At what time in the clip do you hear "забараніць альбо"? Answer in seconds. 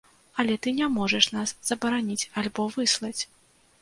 1.73-2.67